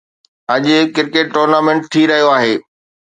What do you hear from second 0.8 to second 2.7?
Cricket tournament ٿي رهيو آهي.